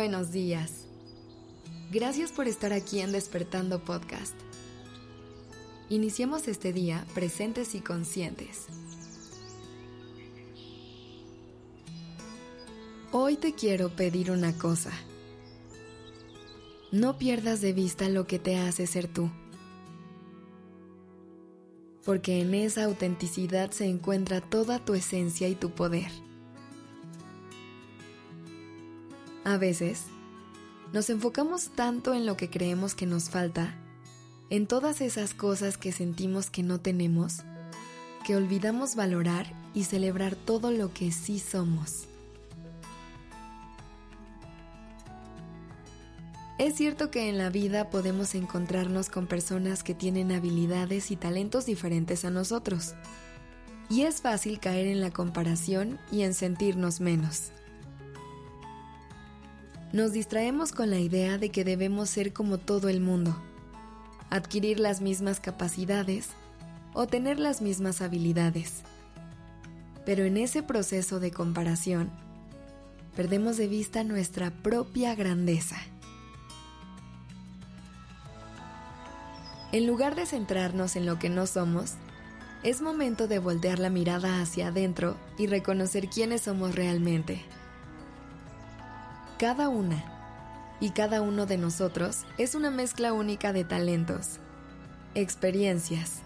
[0.00, 0.86] buenos días.
[1.92, 4.32] Gracias por estar aquí en Despertando Podcast.
[5.90, 8.64] Iniciemos este día presentes y conscientes.
[13.12, 14.90] Hoy te quiero pedir una cosa.
[16.92, 19.30] No pierdas de vista lo que te hace ser tú.
[22.06, 26.10] Porque en esa autenticidad se encuentra toda tu esencia y tu poder.
[29.44, 30.04] A veces,
[30.92, 33.74] nos enfocamos tanto en lo que creemos que nos falta,
[34.50, 37.38] en todas esas cosas que sentimos que no tenemos,
[38.26, 42.06] que olvidamos valorar y celebrar todo lo que sí somos.
[46.58, 51.64] Es cierto que en la vida podemos encontrarnos con personas que tienen habilidades y talentos
[51.64, 52.94] diferentes a nosotros.
[53.88, 57.52] Y es fácil caer en la comparación y en sentirnos menos.
[59.92, 63.34] Nos distraemos con la idea de que debemos ser como todo el mundo,
[64.30, 66.28] adquirir las mismas capacidades
[66.94, 68.82] o tener las mismas habilidades.
[70.06, 72.08] Pero en ese proceso de comparación,
[73.16, 75.76] perdemos de vista nuestra propia grandeza.
[79.72, 81.94] En lugar de centrarnos en lo que no somos,
[82.62, 87.44] es momento de voltear la mirada hacia adentro y reconocer quiénes somos realmente.
[89.40, 90.04] Cada una
[90.80, 94.38] y cada uno de nosotros es una mezcla única de talentos,
[95.14, 96.20] experiencias,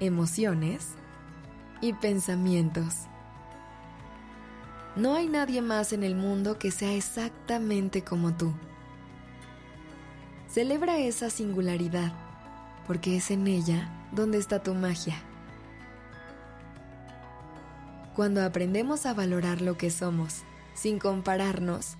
[0.00, 0.92] emociones
[1.82, 2.94] y pensamientos.
[4.96, 8.54] No hay nadie más en el mundo que sea exactamente como tú.
[10.48, 12.14] Celebra esa singularidad
[12.86, 15.16] porque es en ella donde está tu magia.
[18.14, 21.98] Cuando aprendemos a valorar lo que somos, sin compararnos,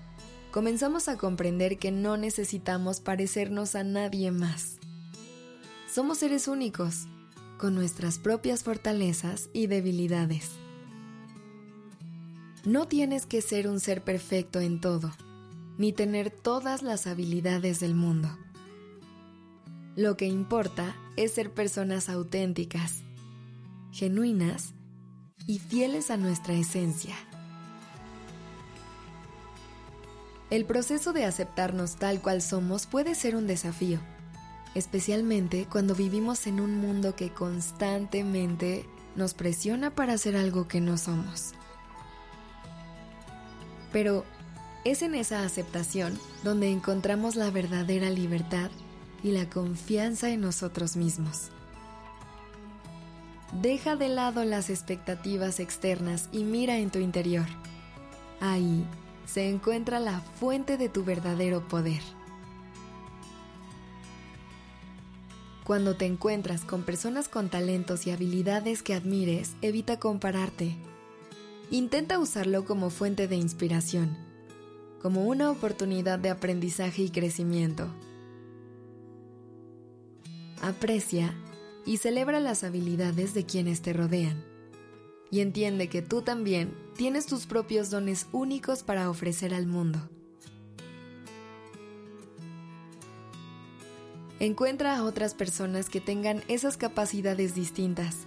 [0.51, 4.77] comenzamos a comprender que no necesitamos parecernos a nadie más.
[5.91, 7.07] Somos seres únicos,
[7.57, 10.51] con nuestras propias fortalezas y debilidades.
[12.65, 15.11] No tienes que ser un ser perfecto en todo,
[15.77, 18.29] ni tener todas las habilidades del mundo.
[19.95, 23.03] Lo que importa es ser personas auténticas,
[23.91, 24.73] genuinas
[25.47, 27.15] y fieles a nuestra esencia.
[30.49, 33.99] El proceso de aceptarnos tal cual somos puede ser un desafío,
[34.75, 38.85] especialmente cuando vivimos en un mundo que constantemente
[39.17, 41.51] nos presiona para hacer algo que no somos.
[43.91, 44.23] Pero
[44.85, 48.69] es en esa aceptación donde encontramos la verdadera libertad
[49.23, 51.49] y la confianza en nosotros mismos.
[53.61, 57.47] Deja de lado las expectativas externas y mira en tu interior.
[58.39, 58.85] Ahí
[59.27, 62.01] se encuentra la fuente de tu verdadero poder.
[65.63, 70.75] Cuando te encuentras con personas con talentos y habilidades que admires, evita compararte.
[71.69, 74.17] Intenta usarlo como fuente de inspiración,
[75.03, 77.93] como una oportunidad de aprendizaje y crecimiento
[80.61, 81.33] aprecia
[81.85, 84.43] y celebra las habilidades de quienes te rodean.
[85.31, 90.09] Y entiende que tú también tienes tus propios dones únicos para ofrecer al mundo.
[94.39, 98.25] Encuentra a otras personas que tengan esas capacidades distintas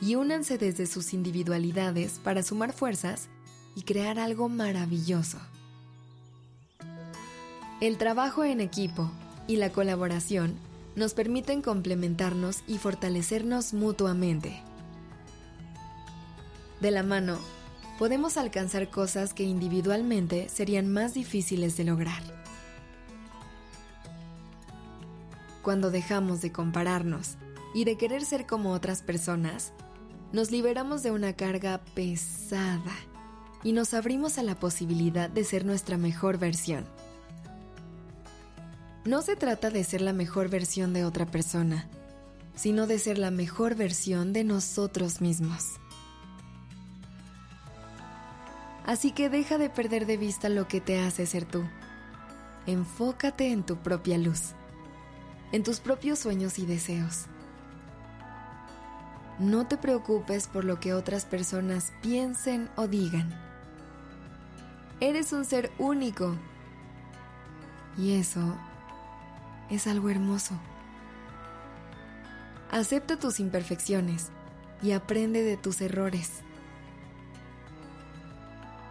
[0.00, 3.28] y únanse desde sus individualidades para sumar fuerzas
[3.76, 5.38] y crear algo maravilloso.
[7.80, 9.10] El trabajo en equipo
[9.46, 10.54] y la colaboración
[10.96, 14.62] nos permiten complementarnos y fortalecernos mutuamente.
[16.80, 17.38] De la mano,
[18.00, 22.22] podemos alcanzar cosas que individualmente serían más difíciles de lograr.
[25.60, 27.36] Cuando dejamos de compararnos
[27.74, 29.74] y de querer ser como otras personas,
[30.32, 32.96] nos liberamos de una carga pesada
[33.62, 36.86] y nos abrimos a la posibilidad de ser nuestra mejor versión.
[39.04, 41.86] No se trata de ser la mejor versión de otra persona,
[42.54, 45.78] sino de ser la mejor versión de nosotros mismos.
[48.86, 51.64] Así que deja de perder de vista lo que te hace ser tú.
[52.66, 54.52] Enfócate en tu propia luz,
[55.52, 57.26] en tus propios sueños y deseos.
[59.38, 63.34] No te preocupes por lo que otras personas piensen o digan.
[65.00, 66.36] Eres un ser único.
[67.96, 68.54] Y eso
[69.70, 70.54] es algo hermoso.
[72.70, 74.28] Acepta tus imperfecciones
[74.82, 76.42] y aprende de tus errores.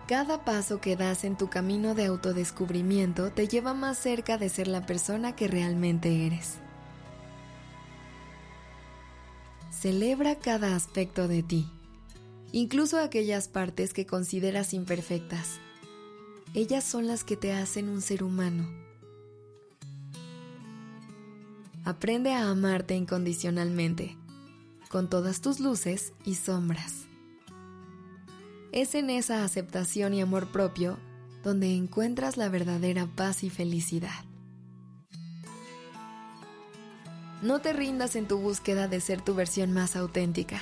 [0.10, 4.68] Cada paso que das en tu camino de autodescubrimiento te lleva más cerca de ser
[4.68, 6.56] la persona que realmente eres.
[9.70, 11.70] Celebra cada aspecto de ti,
[12.52, 15.60] incluso aquellas partes que consideras imperfectas.
[16.56, 18.68] Ellas son las que te hacen un ser humano.
[21.86, 24.18] Aprende a amarte incondicionalmente,
[24.90, 27.09] con todas tus luces y sombras.
[28.80, 30.98] Es en esa aceptación y amor propio
[31.44, 34.24] donde encuentras la verdadera paz y felicidad.
[37.42, 40.62] No te rindas en tu búsqueda de ser tu versión más auténtica.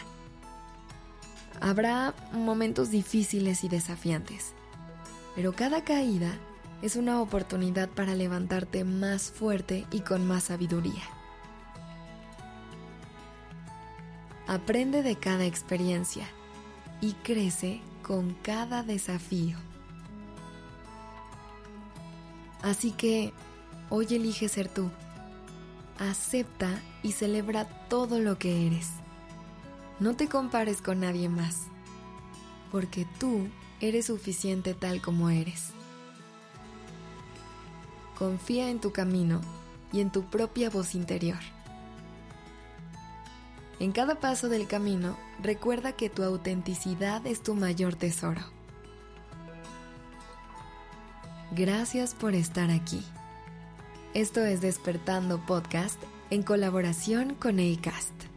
[1.61, 4.53] Habrá momentos difíciles y desafiantes,
[5.35, 6.39] pero cada caída
[6.81, 11.03] es una oportunidad para levantarte más fuerte y con más sabiduría.
[14.47, 16.27] Aprende de cada experiencia
[16.99, 19.57] y crece con cada desafío.
[22.63, 23.33] Así que
[23.89, 24.89] hoy elige ser tú.
[25.99, 26.69] Acepta
[27.03, 28.91] y celebra todo lo que eres.
[29.99, 31.67] No te compares con nadie más,
[32.71, 33.47] porque tú
[33.81, 35.71] eres suficiente tal como eres.
[38.17, 39.41] Confía en tu camino
[39.91, 41.39] y en tu propia voz interior.
[43.79, 48.41] En cada paso del camino, recuerda que tu autenticidad es tu mayor tesoro.
[51.51, 53.03] Gracias por estar aquí.
[54.15, 56.01] Esto es Despertando Podcast
[56.31, 58.36] en colaboración con ACAST.